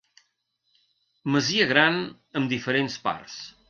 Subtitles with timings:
[1.37, 2.03] Masia gran
[2.43, 3.43] amb diferents parts.